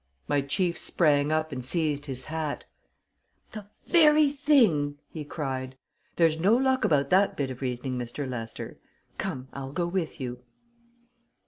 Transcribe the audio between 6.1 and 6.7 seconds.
"There's no